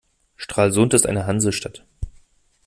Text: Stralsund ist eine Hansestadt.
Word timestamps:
Stralsund 0.35 0.95
ist 0.95 1.05
eine 1.05 1.27
Hansestadt. 1.27 1.85